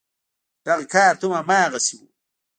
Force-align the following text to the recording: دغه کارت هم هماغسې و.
دغه 0.65 0.85
کارت 0.93 1.19
هم 1.23 1.31
هماغسې 1.39 1.93
و. 1.97 1.99